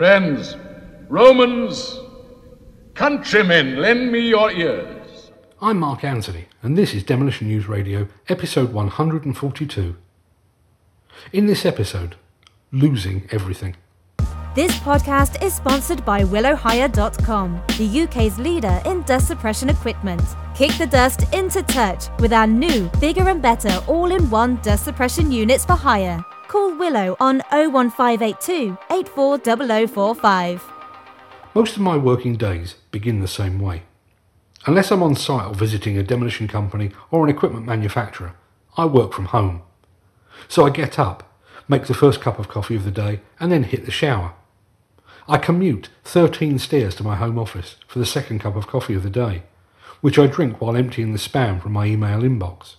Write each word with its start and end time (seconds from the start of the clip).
Friends, 0.00 0.56
Romans, 1.10 2.00
countrymen, 2.94 3.76
lend 3.76 4.10
me 4.10 4.20
your 4.30 4.50
ears. 4.50 5.30
I'm 5.60 5.78
Mark 5.80 6.04
Anthony, 6.04 6.46
and 6.62 6.74
this 6.74 6.94
is 6.94 7.02
Demolition 7.02 7.48
News 7.48 7.68
Radio, 7.68 8.08
episode 8.26 8.72
142. 8.72 9.96
In 11.34 11.46
this 11.46 11.66
episode, 11.66 12.16
losing 12.72 13.28
everything. 13.30 13.76
This 14.54 14.74
podcast 14.78 15.42
is 15.44 15.54
sponsored 15.54 16.02
by 16.06 16.22
WillowHire.com, 16.22 17.60
the 17.76 18.00
UK's 18.04 18.38
leader 18.38 18.80
in 18.86 19.02
dust 19.02 19.26
suppression 19.28 19.68
equipment. 19.68 20.22
Kick 20.54 20.72
the 20.78 20.86
dust 20.86 21.30
into 21.34 21.62
touch 21.64 22.06
with 22.20 22.32
our 22.32 22.46
new, 22.46 22.90
bigger 23.00 23.28
and 23.28 23.42
better 23.42 23.78
all 23.86 24.10
in 24.10 24.30
one 24.30 24.56
dust 24.62 24.86
suppression 24.86 25.30
units 25.30 25.66
for 25.66 25.74
hire. 25.74 26.24
Call 26.50 26.74
Willow 26.74 27.16
on 27.20 27.42
01582 27.52 28.76
840045. 28.90 30.72
Most 31.54 31.76
of 31.76 31.82
my 31.82 31.96
working 31.96 32.34
days 32.34 32.74
begin 32.90 33.20
the 33.20 33.28
same 33.28 33.60
way. 33.60 33.84
Unless 34.66 34.90
I'm 34.90 35.04
on 35.04 35.14
site 35.14 35.46
or 35.46 35.54
visiting 35.54 35.96
a 35.96 36.02
demolition 36.02 36.48
company 36.48 36.90
or 37.12 37.22
an 37.22 37.30
equipment 37.30 37.66
manufacturer, 37.66 38.34
I 38.76 38.86
work 38.86 39.12
from 39.12 39.26
home. 39.26 39.62
So 40.48 40.66
I 40.66 40.70
get 40.70 40.98
up, 40.98 41.40
make 41.68 41.86
the 41.86 41.94
first 41.94 42.20
cup 42.20 42.40
of 42.40 42.48
coffee 42.48 42.74
of 42.74 42.82
the 42.82 42.90
day, 42.90 43.20
and 43.38 43.52
then 43.52 43.62
hit 43.62 43.84
the 43.84 43.92
shower. 43.92 44.34
I 45.28 45.38
commute 45.38 45.88
13 46.02 46.58
stairs 46.58 46.96
to 46.96 47.04
my 47.04 47.14
home 47.14 47.38
office 47.38 47.76
for 47.86 48.00
the 48.00 48.04
second 48.04 48.40
cup 48.40 48.56
of 48.56 48.66
coffee 48.66 48.94
of 48.94 49.04
the 49.04 49.08
day, 49.08 49.44
which 50.00 50.18
I 50.18 50.26
drink 50.26 50.60
while 50.60 50.76
emptying 50.76 51.12
the 51.12 51.20
spam 51.20 51.62
from 51.62 51.74
my 51.74 51.86
email 51.86 52.22
inbox. 52.22 52.74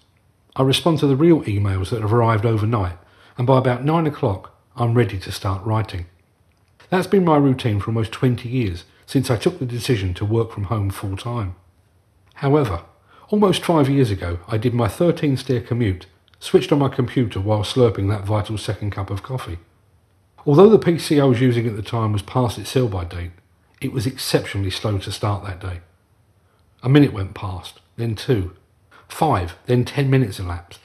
I 0.58 0.64
respond 0.64 1.00
to 1.00 1.08
the 1.08 1.16
real 1.16 1.42
emails 1.44 1.92
that 1.92 2.02
have 2.02 2.12
arrived 2.12 2.46
overnight, 2.46 2.98
and 3.42 3.48
by 3.48 3.58
about 3.58 3.84
9 3.84 4.06
o'clock, 4.06 4.56
I'm 4.76 4.94
ready 4.94 5.18
to 5.18 5.32
start 5.32 5.66
writing. 5.66 6.06
That's 6.92 7.08
been 7.08 7.26
my 7.26 7.38
routine 7.38 7.80
for 7.80 7.88
almost 7.88 8.12
20 8.12 8.48
years 8.48 8.84
since 9.08 9.32
I 9.32 9.36
took 9.36 9.58
the 9.58 9.66
decision 9.66 10.14
to 10.14 10.26
work 10.26 10.52
from 10.52 10.66
home 10.66 10.92
full 10.92 11.18
time. 11.18 11.56
However, 12.36 12.84
almost 13.30 13.66
five 13.66 13.90
years 13.90 14.12
ago, 14.12 14.38
I 14.48 14.60
did 14.60 14.76
my 14.76 14.88
13 14.88 15.38
stair 15.38 15.60
commute, 15.60 16.06
switched 16.40 16.72
on 16.72 16.78
my 16.78 16.88
computer 16.88 17.40
while 17.40 17.64
slurping 17.64 18.10
that 18.10 18.26
vital 18.26 18.60
second 18.60 18.92
cup 18.92 19.10
of 19.10 19.24
coffee. 19.24 19.58
Although 20.46 20.70
the 20.70 20.78
PC 20.78 21.20
I 21.20 21.26
was 21.26 21.42
using 21.42 21.66
at 21.66 21.76
the 21.76 21.82
time 21.82 22.14
was 22.14 22.22
past 22.22 22.60
its 22.60 22.70
sell 22.70 22.90
by 22.90 23.06
date, 23.06 23.32
it 23.82 23.92
was 23.92 24.06
exceptionally 24.06 24.70
slow 24.70 25.00
to 25.00 25.12
start 25.12 25.44
that 25.46 25.60
day. 25.60 25.82
A 26.84 26.90
minute 26.90 27.12
went 27.12 27.34
past, 27.34 27.80
then 27.96 28.14
two, 28.14 28.56
five, 29.08 29.58
then 29.66 29.84
ten 29.84 30.12
minutes 30.12 30.40
elapsed, 30.40 30.81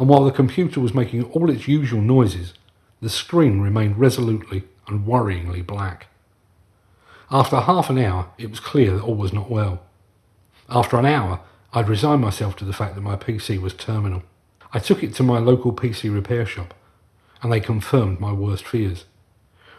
and 0.00 0.08
while 0.08 0.24
the 0.24 0.32
computer 0.32 0.80
was 0.80 0.94
making 0.94 1.22
all 1.24 1.50
its 1.50 1.68
usual 1.68 2.00
noises, 2.00 2.54
the 3.00 3.10
screen 3.10 3.60
remained 3.60 3.98
resolutely 3.98 4.64
and 4.88 5.06
worryingly 5.06 5.64
black. 5.64 6.08
After 7.30 7.60
half 7.60 7.90
an 7.90 7.98
hour, 7.98 8.30
it 8.38 8.50
was 8.50 8.58
clear 8.58 8.94
that 8.94 9.04
all 9.04 9.14
was 9.14 9.32
not 9.32 9.50
well. 9.50 9.82
After 10.68 10.98
an 10.98 11.06
hour, 11.06 11.40
I'd 11.72 11.88
resigned 11.88 12.22
myself 12.22 12.56
to 12.56 12.64
the 12.64 12.72
fact 12.72 12.96
that 12.96 13.02
my 13.02 13.14
PC 13.14 13.60
was 13.60 13.74
terminal. 13.74 14.24
I 14.72 14.80
took 14.80 15.04
it 15.04 15.14
to 15.14 15.22
my 15.22 15.38
local 15.38 15.72
PC 15.72 16.12
repair 16.12 16.46
shop 16.46 16.74
and 17.42 17.52
they 17.52 17.60
confirmed 17.60 18.20
my 18.20 18.32
worst 18.32 18.66
fears. 18.66 19.04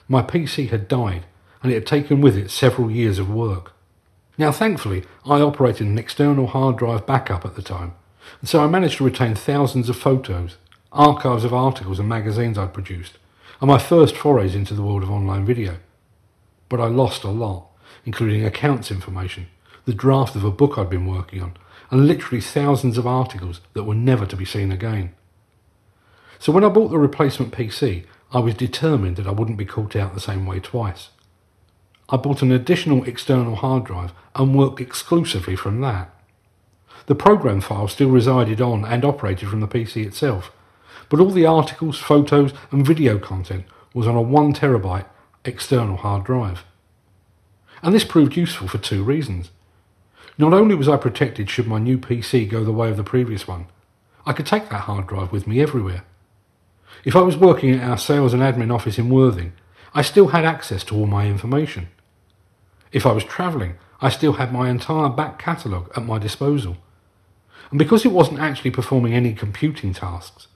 My 0.08 0.22
PC 0.22 0.70
had 0.70 0.88
died, 0.88 1.26
and 1.62 1.72
it 1.72 1.76
had 1.76 1.86
taken 1.86 2.22
with 2.22 2.38
it 2.38 2.50
several 2.50 2.90
years 2.90 3.20
of 3.20 3.30
work. 3.30 3.74
Now, 4.38 4.52
thankfully, 4.52 5.04
I 5.26 5.42
operated 5.42 5.88
an 5.88 6.00
external 6.00 6.48
hard 6.48 6.78
drive 6.78 7.06
backup 7.06 7.46
at 7.46 7.56
the 7.56 7.62
time, 7.62 7.94
and 8.40 8.50
so 8.50 8.64
I 8.64 8.68
managed 8.68 8.98
to 8.98 9.04
retain 9.04 9.36
thousands 9.36 9.90
of 9.90 9.98
photos, 9.98 10.58
archives 10.92 11.44
of 11.44 11.54
articles 11.54 12.00
and 12.00 12.10
magazines 12.10 12.58
I'd 12.58 12.74
produced, 12.74 13.18
and 13.60 13.70
my 13.70 13.78
first 13.78 14.16
forays 14.16 14.56
into 14.56 14.74
the 14.74 14.82
world 14.82 15.04
of 15.04 15.12
online 15.12 15.46
video. 15.46 15.78
But 16.70 16.82
I 16.82 16.88
lost 16.88 17.24
a 17.24 17.30
lot, 17.30 17.68
including 18.06 18.46
accounts 18.46 18.92
information, 18.92 19.48
the 19.86 19.94
draft 19.94 20.36
of 20.36 20.44
a 20.44 20.52
book 20.52 20.78
I'd 20.78 20.90
been 20.90 21.08
working 21.08 21.42
on, 21.42 21.54
and 21.90 22.08
literally 22.08 22.42
thousands 22.42 22.98
of 22.98 23.06
articles 23.06 23.62
that 23.74 23.84
were 23.84 23.96
never 23.96 24.26
to 24.26 24.36
be 24.36 24.46
seen 24.46 24.72
again. 24.72 25.14
So 26.40 26.52
when 26.52 26.64
I 26.64 26.70
bought 26.70 26.90
the 26.90 26.98
replacement 26.98 27.54
PC, 27.54 28.06
I 28.34 28.40
was 28.40 28.56
determined 28.56 29.18
that 29.18 29.28
I 29.28 29.32
wouldn't 29.32 29.58
be 29.58 29.66
caught 29.66 29.96
out 29.96 30.14
the 30.14 30.20
same 30.20 30.46
way 30.46 30.60
twice. 30.60 31.10
I 32.10 32.18
bought 32.18 32.42
an 32.42 32.52
additional 32.52 33.04
external 33.04 33.56
hard 33.56 33.86
drive 33.86 34.12
and 34.36 34.56
worked 34.56 34.82
exclusively 34.82 35.56
from 35.56 35.82
that. 35.82 36.14
The 37.08 37.16
program 37.16 37.62
file 37.62 37.88
still 37.88 38.10
resided 38.10 38.62
on 38.62 38.86
and 38.86 39.04
operated 39.04 39.50
from 39.50 39.60
the 39.60 39.68
PC 39.68 40.06
itself, 40.06 40.52
but 41.10 41.20
all 41.20 41.32
the 41.32 41.46
articles, 41.46 41.98
photos 41.98 42.54
and 42.72 42.86
video 42.86 43.18
content 43.18 43.66
was 43.94 44.08
on 44.08 44.16
a 44.16 44.22
1 44.22 44.54
terabyte 44.54 45.06
external 45.44 45.98
hard 45.98 46.24
drive. 46.24 46.64
And 47.82 47.94
this 47.94 48.06
proved 48.06 48.38
useful 48.38 48.68
for 48.68 48.78
two 48.78 49.04
reasons. 49.04 49.50
Not 50.38 50.54
only 50.54 50.76
was 50.76 50.88
I 50.88 50.98
protected 50.98 51.50
should 51.50 51.68
my 51.68 51.80
new 51.80 51.98
PC 51.98 52.50
go 52.50 52.64
the 52.64 52.72
way 52.72 52.90
of 52.90 52.98
the 52.98 53.04
previous 53.04 53.48
one, 53.48 53.66
I 54.26 54.34
could 54.34 54.46
take 54.46 54.70
that 54.70 54.82
hard 54.82 55.08
drive 55.08 55.32
with 55.32 55.48
me 55.48 55.62
everywhere. 55.62 56.04
If 57.04 57.16
I 57.16 57.22
was 57.22 57.36
working 57.36 57.72
at 57.72 57.90
our 57.90 57.98
sales 57.98 58.34
and 58.34 58.42
admin 58.42 58.74
office 58.74 59.00
in 59.00 59.10
Worthing, 59.10 59.54
I 59.94 60.04
still 60.04 60.28
had 60.28 60.46
access 60.46 60.84
to 60.86 60.96
all 60.96 61.08
my 61.08 61.26
information. 61.26 61.90
If 62.92 63.06
I 63.06 63.12
was 63.12 63.24
travelling, 63.24 63.76
I 64.00 64.10
still 64.10 64.34
had 64.34 64.54
my 64.54 64.70
entire 64.70 65.10
back 65.10 65.40
catalogue 65.40 65.92
at 65.96 66.06
my 66.06 66.20
disposal. 66.20 66.78
And 67.72 67.80
because 67.80 68.06
it 68.06 68.12
wasn't 68.12 68.40
actually 68.40 68.72
performing 68.72 69.14
any 69.14 69.34
computing 69.34 69.94
tasks, 69.94 70.48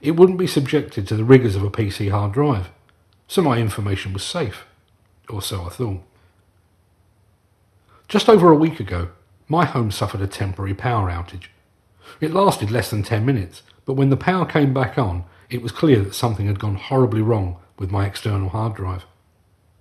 it 0.00 0.12
wouldn't 0.12 0.38
be 0.38 0.46
subjected 0.46 1.08
to 1.08 1.16
the 1.16 1.24
rigours 1.24 1.56
of 1.56 1.62
a 1.62 1.70
PC 1.70 2.10
hard 2.10 2.32
drive, 2.32 2.70
so 3.28 3.40
my 3.40 3.58
information 3.58 4.12
was 4.12 4.22
safe, 4.22 4.66
or 5.28 5.40
so 5.40 5.62
I 5.62 5.68
thought. 5.70 6.02
Just 8.08 8.28
over 8.28 8.50
a 8.50 8.56
week 8.56 8.78
ago, 8.78 9.08
my 9.48 9.64
home 9.64 9.90
suffered 9.90 10.20
a 10.20 10.26
temporary 10.26 10.74
power 10.74 11.08
outage. 11.10 11.46
It 12.20 12.32
lasted 12.32 12.70
less 12.70 12.90
than 12.90 13.02
10 13.02 13.24
minutes, 13.24 13.62
but 13.84 13.94
when 13.94 14.10
the 14.10 14.16
power 14.16 14.44
came 14.44 14.74
back 14.74 14.98
on, 14.98 15.24
it 15.48 15.62
was 15.62 15.72
clear 15.72 16.00
that 16.00 16.14
something 16.14 16.46
had 16.46 16.58
gone 16.58 16.76
horribly 16.76 17.22
wrong 17.22 17.58
with 17.78 17.90
my 17.90 18.06
external 18.06 18.48
hard 18.48 18.74
drive. 18.74 19.06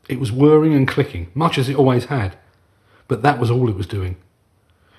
It 0.07 0.19
was 0.19 0.31
whirring 0.31 0.73
and 0.73 0.88
clicking, 0.88 1.31
much 1.34 1.57
as 1.57 1.67
it 1.67 1.75
always 1.75 2.06
had, 2.06 2.38
but 3.07 3.23
that 3.23 3.40
was 3.40 3.50
all 3.50 3.69
it 3.69 3.75
was 3.75 3.88
doing. 3.88 4.17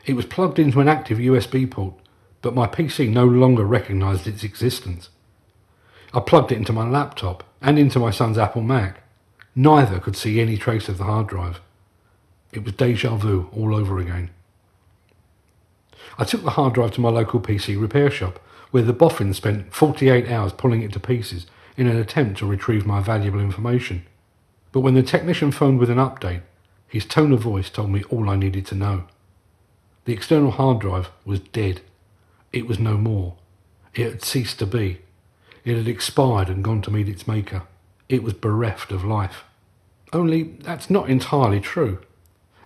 It 0.06 0.14
was 0.14 0.24
plugged 0.24 0.60
into 0.60 0.80
an 0.80 0.88
active 0.88 1.18
USB 1.18 1.68
port, 1.68 1.94
but 2.40 2.54
my 2.54 2.68
PC 2.68 3.10
no 3.10 3.24
longer 3.24 3.64
recognised 3.64 4.28
its 4.28 4.44
existence. 4.44 5.10
I 6.14 6.20
plugged 6.20 6.52
it 6.52 6.58
into 6.58 6.72
my 6.72 6.88
laptop 6.88 7.42
and 7.60 7.76
into 7.76 7.98
my 7.98 8.12
son's 8.12 8.38
Apple 8.38 8.62
Mac. 8.62 9.02
Neither 9.56 9.98
could 9.98 10.16
see 10.16 10.40
any 10.40 10.56
trace 10.56 10.88
of 10.88 10.98
the 10.98 11.04
hard 11.04 11.26
drive. 11.26 11.60
It 12.52 12.64
was 12.64 12.74
deja 12.74 13.16
vu 13.16 13.50
all 13.52 13.74
over 13.74 13.98
again. 13.98 14.30
I 16.18 16.24
took 16.24 16.44
the 16.44 16.50
hard 16.50 16.74
drive 16.74 16.92
to 16.92 17.00
my 17.00 17.08
local 17.08 17.40
PC 17.40 17.78
repair 17.78 18.10
shop 18.10 18.38
where 18.70 18.84
the 18.84 18.92
boffin 18.92 19.34
spent 19.34 19.74
48 19.74 20.30
hours 20.30 20.52
pulling 20.52 20.82
it 20.82 20.92
to 20.92 21.00
pieces 21.00 21.46
in 21.76 21.88
an 21.88 21.96
attempt 21.96 22.38
to 22.38 22.46
retrieve 22.46 22.86
my 22.86 23.00
valuable 23.00 23.40
information. 23.40 24.06
But 24.70 24.80
when 24.80 24.94
the 24.94 25.02
technician 25.02 25.50
phoned 25.50 25.80
with 25.80 25.90
an 25.90 25.98
update, 25.98 26.42
his 26.86 27.04
tone 27.04 27.32
of 27.32 27.40
voice 27.40 27.70
told 27.70 27.90
me 27.90 28.04
all 28.04 28.30
I 28.30 28.36
needed 28.36 28.66
to 28.66 28.76
know. 28.76 29.04
The 30.06 30.12
external 30.12 30.52
hard 30.52 30.78
drive 30.78 31.10
was 31.24 31.40
dead. 31.40 31.80
It 32.52 32.68
was 32.68 32.78
no 32.78 32.96
more. 32.96 33.34
It 33.92 34.04
had 34.04 34.22
ceased 34.22 34.60
to 34.60 34.66
be. 34.66 35.00
It 35.64 35.76
had 35.76 35.88
expired 35.88 36.48
and 36.48 36.62
gone 36.62 36.80
to 36.82 36.92
meet 36.92 37.08
its 37.08 37.26
maker. 37.26 37.64
It 38.08 38.22
was 38.22 38.32
bereft 38.32 38.92
of 38.92 39.04
life. 39.04 39.42
Only 40.12 40.44
that's 40.60 40.88
not 40.88 41.10
entirely 41.10 41.58
true. 41.58 41.98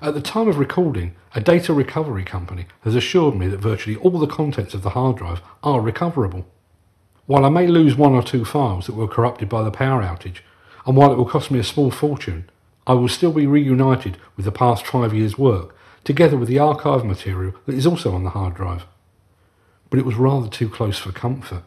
At 0.02 0.12
the 0.12 0.20
time 0.20 0.48
of 0.48 0.58
recording, 0.58 1.14
a 1.34 1.40
data 1.40 1.72
recovery 1.72 2.24
company 2.24 2.66
has 2.82 2.94
assured 2.94 3.36
me 3.36 3.48
that 3.48 3.58
virtually 3.58 3.96
all 3.96 4.18
the 4.18 4.26
contents 4.26 4.74
of 4.74 4.82
the 4.82 4.90
hard 4.90 5.16
drive 5.16 5.40
are 5.62 5.80
recoverable. 5.80 6.44
While 7.24 7.46
I 7.46 7.48
may 7.48 7.66
lose 7.66 7.96
one 7.96 8.12
or 8.12 8.22
two 8.22 8.44
files 8.44 8.86
that 8.86 8.96
were 8.96 9.08
corrupted 9.08 9.48
by 9.48 9.62
the 9.62 9.70
power 9.70 10.02
outage, 10.02 10.40
and 10.86 10.94
while 10.94 11.10
it 11.10 11.16
will 11.16 11.24
cost 11.24 11.50
me 11.50 11.58
a 11.58 11.64
small 11.64 11.90
fortune, 11.90 12.50
I 12.86 12.92
will 12.92 13.08
still 13.08 13.32
be 13.32 13.46
reunited 13.46 14.18
with 14.36 14.44
the 14.44 14.52
past 14.52 14.86
five 14.86 15.14
years' 15.14 15.38
work, 15.38 15.74
together 16.04 16.36
with 16.36 16.48
the 16.48 16.58
archive 16.58 17.04
material 17.04 17.54
that 17.66 17.74
is 17.74 17.86
also 17.86 18.14
on 18.14 18.24
the 18.24 18.30
hard 18.30 18.54
drive. 18.54 18.86
But 19.88 19.98
it 19.98 20.04
was 20.04 20.16
rather 20.16 20.48
too 20.48 20.68
close 20.68 20.98
for 20.98 21.12
comfort. 21.12 21.62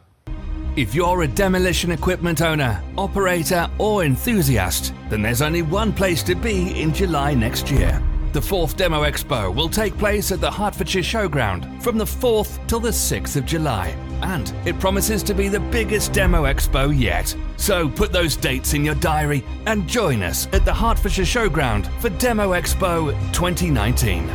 If 0.75 0.95
you're 0.95 1.21
a 1.21 1.27
demolition 1.27 1.91
equipment 1.91 2.41
owner, 2.41 2.81
operator, 2.97 3.69
or 3.77 4.03
enthusiast, 4.03 4.93
then 5.09 5.21
there's 5.21 5.43
only 5.43 5.61
one 5.61 5.93
place 5.93 6.23
to 6.23 6.33
be 6.33 6.81
in 6.81 6.93
July 6.93 7.35
next 7.35 7.69
year. 7.69 8.01
The 8.31 8.41
fourth 8.41 8.75
Demo 8.75 9.03
Expo 9.03 9.53
will 9.53 9.69
take 9.69 9.95
place 9.99 10.31
at 10.31 10.41
the 10.41 10.49
Hertfordshire 10.49 11.03
Showground 11.03 11.83
from 11.83 11.99
the 11.99 12.05
4th 12.05 12.65
till 12.67 12.79
the 12.79 12.89
6th 12.89 13.35
of 13.35 13.45
July. 13.45 13.95
And 14.23 14.53
it 14.65 14.79
promises 14.79 15.21
to 15.23 15.33
be 15.33 15.49
the 15.49 15.59
biggest 15.59 16.13
Demo 16.13 16.45
Expo 16.45 16.97
yet. 16.97 17.35
So 17.57 17.89
put 17.89 18.13
those 18.13 18.37
dates 18.37 18.73
in 18.73 18.85
your 18.85 18.95
diary 18.95 19.43
and 19.65 19.85
join 19.87 20.23
us 20.23 20.47
at 20.53 20.63
the 20.63 20.73
Hertfordshire 20.73 21.25
Showground 21.25 21.87
for 21.99 22.09
Demo 22.09 22.53
Expo 22.53 23.11
2019. 23.33 24.29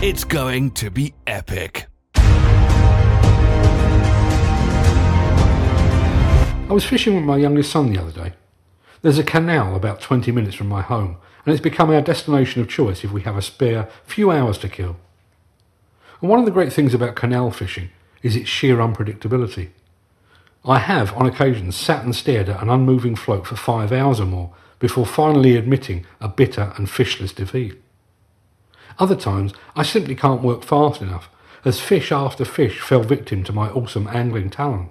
It's 0.00 0.24
going 0.24 0.70
to 0.72 0.90
be 0.90 1.12
epic. 1.26 1.86
I 6.66 6.72
was 6.72 6.86
fishing 6.86 7.14
with 7.14 7.24
my 7.24 7.36
youngest 7.36 7.70
son 7.70 7.92
the 7.92 8.00
other 8.00 8.12
day. 8.12 8.32
There's 9.02 9.18
a 9.18 9.24
canal 9.24 9.76
about 9.76 10.00
20 10.00 10.32
minutes 10.32 10.54
from 10.56 10.68
my 10.68 10.80
home, 10.80 11.18
and 11.44 11.52
it's 11.52 11.62
become 11.62 11.90
our 11.90 12.00
destination 12.00 12.62
of 12.62 12.70
choice 12.70 13.04
if 13.04 13.12
we 13.12 13.20
have 13.22 13.36
a 13.36 13.42
spare 13.42 13.90
few 14.04 14.30
hours 14.30 14.56
to 14.58 14.70
kill. 14.70 14.96
And 16.22 16.30
one 16.30 16.38
of 16.38 16.46
the 16.46 16.50
great 16.50 16.72
things 16.72 16.94
about 16.94 17.14
canal 17.14 17.50
fishing 17.50 17.90
is 18.24 18.34
its 18.34 18.48
sheer 18.48 18.78
unpredictability. 18.78 19.68
I 20.64 20.78
have, 20.78 21.14
on 21.14 21.26
occasion, 21.26 21.70
sat 21.70 22.04
and 22.04 22.16
stared 22.16 22.48
at 22.48 22.62
an 22.62 22.70
unmoving 22.70 23.14
float 23.14 23.46
for 23.46 23.54
five 23.54 23.92
hours 23.92 24.18
or 24.18 24.24
more 24.24 24.52
before 24.80 25.06
finally 25.06 25.56
admitting 25.56 26.06
a 26.20 26.28
bitter 26.28 26.72
and 26.76 26.88
fishless 26.88 27.34
defeat. 27.34 27.80
Other 28.98 29.14
times, 29.14 29.52
I 29.76 29.82
simply 29.82 30.14
can't 30.14 30.42
work 30.42 30.64
fast 30.64 31.02
enough, 31.02 31.28
as 31.64 31.80
fish 31.80 32.10
after 32.10 32.44
fish 32.44 32.80
fell 32.80 33.02
victim 33.02 33.44
to 33.44 33.52
my 33.52 33.68
awesome 33.68 34.08
angling 34.08 34.50
talent. 34.50 34.90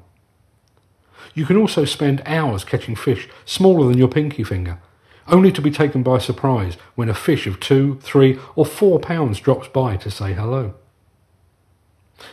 You 1.34 1.46
can 1.46 1.58
also 1.58 1.86
spend 1.86 2.22
hours 2.26 2.64
catching 2.64 2.96
fish 2.96 3.28
smaller 3.46 3.88
than 3.88 3.98
your 3.98 4.08
pinky 4.08 4.44
finger, 4.44 4.80
only 5.28 5.52
to 5.52 5.62
be 5.62 5.72
taken 5.72 6.04
by 6.04 6.20
surprise 6.20 6.78
when 6.94 7.10
a 7.10 7.16
fish 7.16 7.48
of 7.48 7.60
two, 7.60 7.98
three, 8.02 8.38
or 8.56 8.66
four 8.66 9.00
pounds 9.00 9.40
drops 9.40 9.68
by 9.70 9.98
to 9.98 10.12
say 10.12 10.34
hello. 10.34 10.76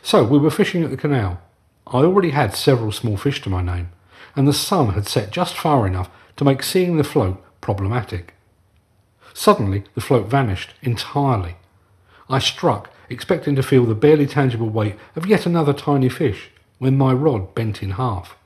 So 0.02 0.24
we 0.24 0.38
were 0.38 0.50
fishing 0.50 0.82
at 0.82 0.90
the 0.90 0.96
canal. 0.96 1.40
I 1.86 1.98
already 1.98 2.30
had 2.30 2.54
several 2.54 2.92
small 2.92 3.16
fish 3.16 3.42
to 3.42 3.50
my 3.50 3.62
name, 3.62 3.90
and 4.36 4.46
the 4.46 4.52
sun 4.52 4.90
had 4.90 5.08
set 5.08 5.30
just 5.30 5.56
far 5.56 5.86
enough 5.86 6.10
to 6.36 6.44
make 6.44 6.62
seeing 6.62 6.96
the 6.96 7.04
float 7.04 7.42
problematic. 7.60 8.34
Suddenly, 9.34 9.84
the 9.94 10.00
float 10.00 10.26
vanished 10.26 10.74
entirely. 10.82 11.56
I 12.28 12.38
struck, 12.38 12.90
expecting 13.08 13.56
to 13.56 13.62
feel 13.62 13.84
the 13.84 13.94
barely 13.94 14.26
tangible 14.26 14.68
weight 14.68 14.96
of 15.16 15.26
yet 15.26 15.46
another 15.46 15.72
tiny 15.72 16.08
fish, 16.08 16.50
when 16.78 16.96
my 16.96 17.12
rod 17.12 17.54
bent 17.54 17.82
in 17.82 17.90
half. 17.90 18.36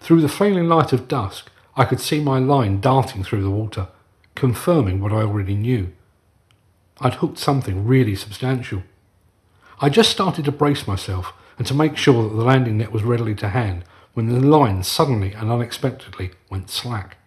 Through 0.00 0.22
the 0.22 0.28
failing 0.28 0.68
light 0.68 0.92
of 0.92 1.08
dusk, 1.08 1.50
I 1.76 1.84
could 1.84 2.00
see 2.00 2.20
my 2.20 2.38
line 2.38 2.80
darting 2.80 3.22
through 3.22 3.42
the 3.42 3.50
water, 3.50 3.88
confirming 4.34 5.00
what 5.00 5.12
I 5.12 5.22
already 5.22 5.54
knew. 5.54 5.92
I'd 7.00 7.14
hooked 7.14 7.38
something 7.38 7.86
really 7.86 8.16
substantial. 8.16 8.82
I 9.80 9.88
just 9.88 10.10
started 10.10 10.44
to 10.44 10.52
brace 10.52 10.88
myself 10.88 11.32
and 11.56 11.66
to 11.68 11.74
make 11.74 11.96
sure 11.96 12.24
that 12.24 12.34
the 12.34 12.42
landing 12.42 12.78
net 12.78 12.90
was 12.90 13.04
readily 13.04 13.34
to 13.36 13.50
hand 13.50 13.84
when 14.12 14.26
the 14.26 14.40
line 14.40 14.82
suddenly 14.82 15.32
and 15.32 15.50
unexpectedly 15.50 16.32
went 16.50 16.68
slack. 16.68 17.18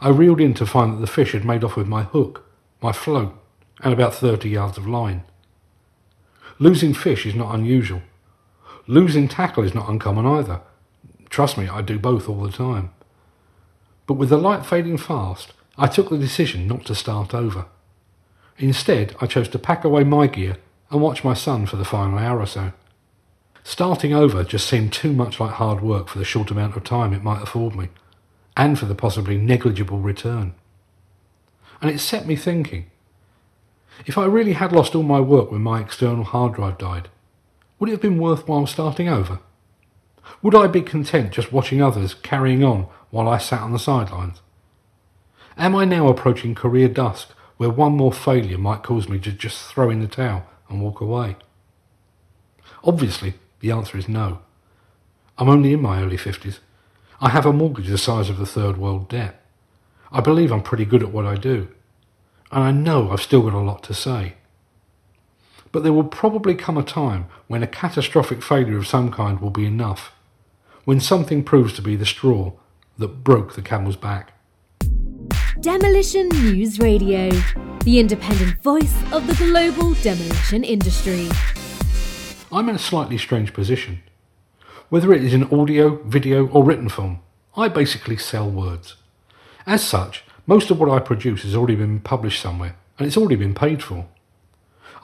I 0.00 0.08
reeled 0.08 0.40
in 0.40 0.54
to 0.54 0.66
find 0.66 0.94
that 0.94 1.00
the 1.00 1.06
fish 1.06 1.32
had 1.32 1.44
made 1.44 1.62
off 1.62 1.76
with 1.76 1.86
my 1.86 2.04
hook, 2.04 2.46
my 2.80 2.92
float, 2.92 3.34
and 3.82 3.92
about 3.92 4.14
30 4.14 4.48
yards 4.48 4.78
of 4.78 4.86
line. 4.86 5.24
Losing 6.58 6.94
fish 6.94 7.26
is 7.26 7.34
not 7.34 7.54
unusual. 7.54 8.00
Losing 8.86 9.28
tackle 9.28 9.62
is 9.62 9.74
not 9.74 9.88
uncommon 9.90 10.24
either. 10.24 10.60
Trust 11.28 11.58
me, 11.58 11.68
I 11.68 11.82
do 11.82 11.98
both 11.98 12.28
all 12.28 12.42
the 12.42 12.50
time. 12.50 12.90
But 14.06 14.14
with 14.14 14.30
the 14.30 14.38
light 14.38 14.64
fading 14.64 14.96
fast, 14.96 15.52
I 15.76 15.86
took 15.86 16.08
the 16.08 16.18
decision 16.18 16.66
not 16.66 16.86
to 16.86 16.94
start 16.94 17.34
over. 17.34 17.66
Instead, 18.58 19.14
I 19.20 19.26
chose 19.26 19.48
to 19.50 19.58
pack 19.58 19.84
away 19.84 20.04
my 20.04 20.26
gear 20.26 20.56
and 20.92 21.00
watch 21.00 21.24
my 21.24 21.32
son 21.32 21.64
for 21.64 21.76
the 21.76 21.86
final 21.86 22.18
hour 22.18 22.38
or 22.38 22.46
so. 22.46 22.72
Starting 23.64 24.12
over 24.12 24.44
just 24.44 24.68
seemed 24.68 24.92
too 24.92 25.12
much 25.12 25.40
like 25.40 25.52
hard 25.52 25.80
work 25.80 26.08
for 26.08 26.18
the 26.18 26.24
short 26.24 26.50
amount 26.50 26.76
of 26.76 26.84
time 26.84 27.14
it 27.14 27.24
might 27.24 27.42
afford 27.42 27.74
me, 27.74 27.88
and 28.56 28.78
for 28.78 28.84
the 28.84 28.94
possibly 28.94 29.38
negligible 29.38 29.98
return. 29.98 30.54
And 31.80 31.90
it 31.90 31.98
set 31.98 32.26
me 32.26 32.36
thinking. 32.36 32.90
If 34.04 34.18
I 34.18 34.26
really 34.26 34.52
had 34.52 34.72
lost 34.72 34.94
all 34.94 35.02
my 35.02 35.20
work 35.20 35.50
when 35.50 35.62
my 35.62 35.80
external 35.80 36.24
hard 36.24 36.54
drive 36.54 36.76
died, 36.76 37.08
would 37.78 37.88
it 37.88 37.92
have 37.92 38.02
been 38.02 38.18
worthwhile 38.18 38.66
starting 38.66 39.08
over? 39.08 39.40
Would 40.42 40.54
I 40.54 40.66
be 40.66 40.82
content 40.82 41.32
just 41.32 41.52
watching 41.52 41.80
others 41.80 42.14
carrying 42.14 42.62
on 42.62 42.86
while 43.10 43.28
I 43.28 43.38
sat 43.38 43.62
on 43.62 43.72
the 43.72 43.78
sidelines? 43.78 44.42
Am 45.56 45.74
I 45.74 45.84
now 45.84 46.08
approaching 46.08 46.54
career 46.54 46.88
dusk 46.88 47.30
where 47.56 47.70
one 47.70 47.92
more 47.92 48.12
failure 48.12 48.58
might 48.58 48.82
cause 48.82 49.08
me 49.08 49.18
to 49.20 49.32
just 49.32 49.66
throw 49.72 49.88
in 49.88 50.00
the 50.00 50.06
towel 50.06 50.46
and 50.72 50.82
walk 50.82 51.00
away? 51.00 51.36
Obviously, 52.84 53.34
the 53.60 53.70
answer 53.70 53.96
is 53.96 54.08
no. 54.08 54.40
I'm 55.38 55.48
only 55.48 55.72
in 55.72 55.82
my 55.82 56.02
early 56.02 56.16
50s. 56.16 56.58
I 57.20 57.28
have 57.28 57.46
a 57.46 57.52
mortgage 57.52 57.88
the 57.88 57.98
size 57.98 58.28
of 58.28 58.38
the 58.38 58.46
third 58.46 58.76
world 58.76 59.08
debt. 59.08 59.40
I 60.10 60.20
believe 60.20 60.50
I'm 60.50 60.62
pretty 60.62 60.84
good 60.84 61.02
at 61.02 61.12
what 61.12 61.24
I 61.24 61.36
do. 61.36 61.68
And 62.50 62.64
I 62.64 62.70
know 62.70 63.10
I've 63.10 63.22
still 63.22 63.42
got 63.42 63.54
a 63.54 63.58
lot 63.58 63.82
to 63.84 63.94
say. 63.94 64.34
But 65.70 65.84
there 65.84 65.92
will 65.92 66.04
probably 66.04 66.54
come 66.54 66.76
a 66.76 66.82
time 66.82 67.26
when 67.46 67.62
a 67.62 67.66
catastrophic 67.66 68.42
failure 68.42 68.76
of 68.76 68.86
some 68.86 69.10
kind 69.10 69.40
will 69.40 69.50
be 69.50 69.64
enough. 69.64 70.12
When 70.84 71.00
something 71.00 71.44
proves 71.44 71.72
to 71.74 71.82
be 71.82 71.96
the 71.96 72.04
straw 72.04 72.52
that 72.98 73.24
broke 73.24 73.54
the 73.54 73.62
camel's 73.62 73.96
back. 73.96 74.32
Demolition 75.62 76.28
News 76.30 76.80
Radio, 76.80 77.30
the 77.84 78.00
independent 78.00 78.60
voice 78.64 78.92
of 79.12 79.28
the 79.28 79.34
global 79.36 79.94
demolition 80.02 80.64
industry. 80.64 81.28
I'm 82.50 82.68
in 82.68 82.74
a 82.74 82.80
slightly 82.80 83.16
strange 83.16 83.52
position. 83.52 84.02
Whether 84.88 85.12
it 85.12 85.22
is 85.22 85.32
in 85.32 85.44
audio, 85.54 86.02
video, 86.02 86.48
or 86.48 86.64
written 86.64 86.88
form, 86.88 87.20
I 87.56 87.68
basically 87.68 88.16
sell 88.16 88.50
words. 88.50 88.96
As 89.64 89.84
such, 89.84 90.24
most 90.48 90.72
of 90.72 90.80
what 90.80 90.90
I 90.90 90.98
produce 90.98 91.44
has 91.44 91.54
already 91.54 91.76
been 91.76 92.00
published 92.00 92.42
somewhere, 92.42 92.74
and 92.98 93.06
it's 93.06 93.16
already 93.16 93.36
been 93.36 93.54
paid 93.54 93.84
for. 93.84 94.08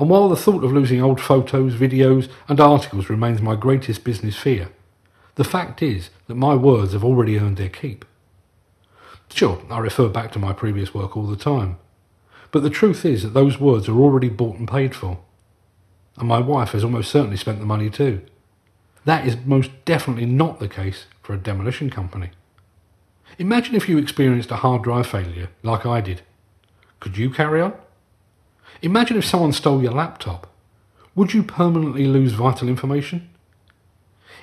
And 0.00 0.10
while 0.10 0.28
the 0.28 0.34
thought 0.34 0.64
of 0.64 0.72
losing 0.72 1.00
old 1.00 1.20
photos, 1.20 1.76
videos, 1.76 2.28
and 2.48 2.58
articles 2.58 3.08
remains 3.08 3.40
my 3.40 3.54
greatest 3.54 4.02
business 4.02 4.36
fear, 4.36 4.70
the 5.36 5.44
fact 5.44 5.84
is 5.84 6.10
that 6.26 6.34
my 6.34 6.56
words 6.56 6.94
have 6.94 7.04
already 7.04 7.38
earned 7.38 7.58
their 7.58 7.68
keep. 7.68 8.04
Sure, 9.30 9.62
I 9.70 9.78
refer 9.78 10.08
back 10.08 10.32
to 10.32 10.38
my 10.38 10.52
previous 10.52 10.94
work 10.94 11.16
all 11.16 11.26
the 11.26 11.36
time, 11.36 11.78
but 12.50 12.62
the 12.62 12.70
truth 12.70 13.04
is 13.04 13.22
that 13.22 13.34
those 13.34 13.60
words 13.60 13.88
are 13.88 13.98
already 13.98 14.28
bought 14.28 14.56
and 14.56 14.68
paid 14.68 14.94
for 14.94 15.18
and 16.18 16.28
my 16.28 16.40
wife 16.40 16.72
has 16.72 16.84
almost 16.84 17.10
certainly 17.10 17.36
spent 17.36 17.60
the 17.60 17.66
money 17.66 17.88
too. 17.88 18.20
That 19.04 19.26
is 19.26 19.36
most 19.44 19.70
definitely 19.84 20.26
not 20.26 20.58
the 20.58 20.68
case 20.68 21.06
for 21.22 21.32
a 21.32 21.38
demolition 21.38 21.90
company. 21.90 22.30
Imagine 23.38 23.76
if 23.76 23.88
you 23.88 23.98
experienced 23.98 24.50
a 24.50 24.56
hard 24.56 24.82
drive 24.82 25.06
failure 25.06 25.48
like 25.62 25.86
I 25.86 26.00
did. 26.00 26.22
Could 27.00 27.16
you 27.16 27.30
carry 27.30 27.60
on? 27.60 27.74
Imagine 28.82 29.16
if 29.16 29.24
someone 29.24 29.52
stole 29.52 29.82
your 29.82 29.92
laptop. 29.92 30.52
Would 31.14 31.32
you 31.34 31.42
permanently 31.42 32.06
lose 32.06 32.32
vital 32.32 32.68
information? 32.68 33.30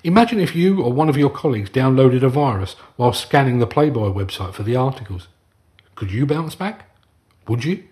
Imagine 0.06 0.40
if 0.40 0.56
you 0.56 0.84
or 0.84 0.94
one 0.94 1.10
of 1.10 1.18
your 1.18 1.32
colleagues 1.32 1.72
downloaded 1.72 2.22
a 2.22 2.30
virus 2.30 2.74
while 2.96 3.12
scanning 3.12 3.58
the 3.58 3.66
Playboy 3.66 4.10
website 4.10 4.54
for 4.54 4.62
the 4.62 4.76
articles. 4.76 5.30
Could 5.96 6.12
you 6.12 6.28
bounce 6.28 6.54
back? 6.54 6.96
Would 7.48 7.66
you? 7.66 7.86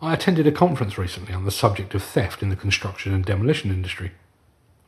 I 0.00 0.14
attended 0.14 0.46
a 0.46 0.52
conference 0.52 0.96
recently 0.96 1.34
on 1.34 1.44
the 1.44 1.50
subject 1.50 1.96
of 1.96 2.04
theft 2.04 2.44
in 2.44 2.48
the 2.48 2.54
construction 2.54 3.12
and 3.12 3.24
demolition 3.24 3.72
industry. 3.72 4.12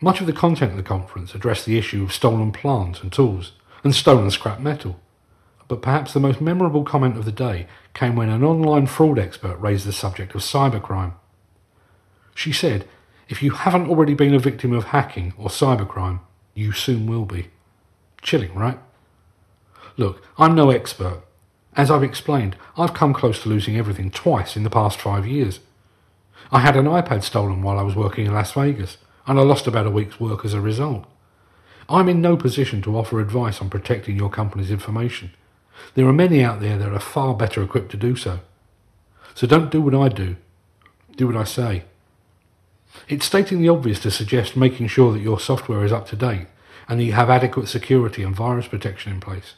Much 0.01 0.21
of 0.21 0.29
the 0.29 0.33
content 0.33 0.71
of 0.71 0.77
the 0.77 0.85
conference 0.85 1.35
addressed 1.35 1.67
the 1.67 1.77
issue 1.77 2.05
of 2.05 2.13
stolen 2.13 2.53
plant 2.53 3.03
and 3.03 3.13
tools 3.13 3.55
and 3.83 3.93
stolen 3.93 4.31
scrap 4.31 4.61
metal. 4.61 5.01
But 5.67 5.83
perhaps 5.83 6.13
the 6.13 6.21
most 6.21 6.41
memorable 6.41 6.85
comment 6.85 7.17
of 7.17 7.25
the 7.25 7.33
day 7.33 7.67
came 7.95 8.15
when 8.15 8.29
an 8.29 8.45
online 8.45 8.87
fraud 8.87 9.19
expert 9.19 9.57
raised 9.57 9.89
the 9.89 9.93
subject 9.93 10.37
of 10.37 10.43
cybercrime. 10.43 11.15
She 12.37 12.53
said, 12.53 12.87
if 13.29 13.43
you 13.43 13.51
haven't 13.51 13.91
already 13.91 14.15
been 14.15 14.35
a 14.35 14.39
victim 14.39 14.73
of 14.73 14.85
hacking 14.85 15.35
or 15.37 15.49
cybercrime, 15.49 16.21
you 16.59 16.73
soon 16.73 17.07
will 17.07 17.25
be. 17.25 17.49
Chilling, 18.21 18.55
right? 18.55 18.79
Look, 19.97 20.23
I'm 20.37 20.55
no 20.55 20.71
expert, 20.71 21.23
as 21.79 21.93
I've 21.93 22.03
explained, 22.03 22.57
I've 22.77 22.93
come 22.93 23.15
close 23.15 23.41
to 23.43 23.49
losing 23.49 23.77
everything 23.77 24.11
twice 24.11 24.57
in 24.57 24.65
the 24.65 24.71
past 24.71 25.01
five 25.01 25.27
years. 25.27 25.61
I 26.51 26.59
had 26.59 26.77
an 26.77 26.87
iPad 26.87 27.23
stolen 27.23 27.63
while 27.63 27.79
I 27.79 27.83
was 27.83 27.95
working 27.95 28.27
in 28.27 28.35
Las 28.35 28.53
Vegas, 28.53 28.99
and 29.27 29.39
I 29.39 29.43
lost 29.43 29.69
about 29.69 29.87
a 29.87 29.91
week's 29.91 30.19
work 30.19 30.45
as 30.45 30.55
a 30.55 30.61
result. 30.61 31.05
I'm 31.89 32.09
in 32.09 32.21
no 32.21 32.37
position 32.37 32.83
to 32.83 32.99
offer 32.99 33.21
advice 33.21 33.63
on 33.63 33.71
protecting 33.71 34.17
your 34.17 34.29
company's 34.29 34.73
information. 34.73 35.31
There 35.95 36.07
are 36.07 36.13
many 36.13 36.43
out 36.43 36.61
there 36.61 36.79
that 36.79 36.93
are 36.93 36.99
far 36.99 37.35
better 37.35 37.63
equipped 37.63 37.93
to 37.93 37.97
do 37.97 38.17
so. 38.17 38.41
So 39.35 39.47
don't 39.47 39.71
do 39.71 39.81
what 39.81 39.95
I 39.95 40.09
do. 40.09 40.35
Do 41.17 41.29
what 41.29 41.37
I 41.37 41.45
say. 41.45 41.85
It's 43.09 43.27
stating 43.27 43.61
the 43.61 43.69
obvious 43.69 44.01
to 44.01 44.11
suggest 44.11 44.57
making 44.57 44.89
sure 44.89 45.13
that 45.13 45.21
your 45.21 45.41
software 45.41 45.85
is 45.85 45.93
up 45.93 46.09
to 46.09 46.17
date 46.17 46.47
and 46.89 46.99
that 46.99 47.05
you 47.05 47.13
have 47.13 47.31
adequate 47.31 47.69
security 47.69 48.23
and 48.23 48.35
virus 48.35 48.69
protection 48.69 49.13
in 49.13 49.21
place. 49.21 49.55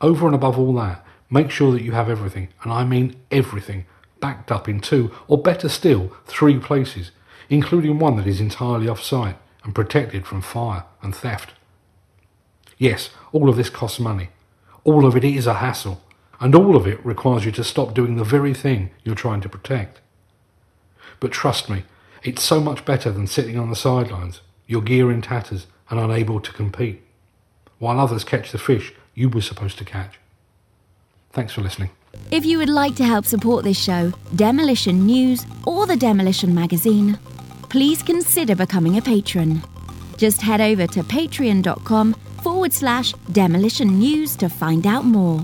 Over 0.00 0.26
and 0.26 0.34
above 0.34 0.58
all 0.58 0.74
that, 0.74 1.04
Make 1.30 1.52
sure 1.52 1.70
that 1.72 1.82
you 1.82 1.92
have 1.92 2.10
everything, 2.10 2.48
and 2.64 2.72
I 2.72 2.84
mean 2.84 3.14
everything, 3.30 3.86
backed 4.18 4.50
up 4.50 4.68
in 4.68 4.80
two, 4.80 5.12
or 5.28 5.40
better 5.40 5.68
still, 5.68 6.12
three 6.26 6.58
places, 6.58 7.12
including 7.48 8.00
one 8.00 8.16
that 8.16 8.26
is 8.26 8.40
entirely 8.40 8.88
off 8.88 9.00
site 9.00 9.36
and 9.62 9.72
protected 9.72 10.26
from 10.26 10.42
fire 10.42 10.84
and 11.02 11.14
theft. 11.14 11.52
Yes, 12.78 13.10
all 13.30 13.48
of 13.48 13.56
this 13.56 13.70
costs 13.70 14.00
money. 14.00 14.30
All 14.82 15.06
of 15.06 15.16
it 15.16 15.22
is 15.22 15.46
a 15.46 15.54
hassle, 15.54 16.02
and 16.40 16.54
all 16.54 16.74
of 16.74 16.86
it 16.86 17.04
requires 17.06 17.44
you 17.44 17.52
to 17.52 17.64
stop 17.64 17.94
doing 17.94 18.16
the 18.16 18.24
very 18.24 18.54
thing 18.54 18.90
you're 19.04 19.14
trying 19.14 19.42
to 19.42 19.48
protect. 19.48 20.00
But 21.20 21.30
trust 21.30 21.70
me, 21.70 21.84
it's 22.22 22.42
so 22.42 22.60
much 22.60 22.84
better 22.84 23.10
than 23.10 23.26
sitting 23.26 23.58
on 23.58 23.70
the 23.70 23.76
sidelines, 23.76 24.40
your 24.66 24.82
gear 24.82 25.10
in 25.10 25.22
tatters 25.22 25.66
and 25.88 25.98
unable 25.98 26.40
to 26.40 26.52
compete, 26.52 27.02
while 27.78 27.98
others 27.98 28.24
catch 28.24 28.52
the 28.52 28.58
fish 28.58 28.92
you 29.14 29.28
were 29.28 29.40
supposed 29.40 29.78
to 29.78 29.84
catch. 29.84 30.18
Thanks 31.32 31.52
for 31.52 31.60
listening. 31.60 31.90
If 32.30 32.44
you 32.44 32.58
would 32.58 32.68
like 32.68 32.96
to 32.96 33.04
help 33.04 33.24
support 33.24 33.64
this 33.64 33.80
show, 33.80 34.12
Demolition 34.36 35.06
News, 35.06 35.46
or 35.66 35.86
the 35.86 35.96
Demolition 35.96 36.54
Magazine, 36.54 37.18
please 37.68 38.02
consider 38.02 38.54
becoming 38.54 38.98
a 38.98 39.02
patron. 39.02 39.62
Just 40.16 40.40
head 40.42 40.60
over 40.60 40.86
to 40.88 41.02
patreon.com 41.02 42.14
forward 42.42 42.72
slash 42.72 43.12
demolition 43.32 43.98
news 43.98 44.36
to 44.36 44.48
find 44.48 44.86
out 44.86 45.04
more. 45.04 45.40